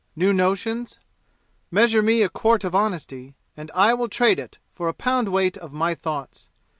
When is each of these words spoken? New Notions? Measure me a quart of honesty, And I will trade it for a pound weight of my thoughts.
New 0.15 0.33
Notions? 0.33 0.97
Measure 1.69 2.01
me 2.01 2.23
a 2.23 2.29
quart 2.29 2.63
of 2.63 2.73
honesty, 2.73 3.35
And 3.55 3.69
I 3.75 3.93
will 3.93 4.09
trade 4.09 4.39
it 4.39 4.57
for 4.73 4.87
a 4.87 4.95
pound 4.95 5.29
weight 5.29 5.57
of 5.59 5.73
my 5.73 5.93
thoughts. 5.93 6.49